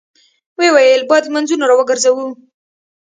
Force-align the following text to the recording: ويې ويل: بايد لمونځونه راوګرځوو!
ويې 0.57 0.69
ويل: 0.75 1.01
بايد 1.09 1.25
لمونځونه 1.27 1.63
راوګرځوو! 1.69 2.27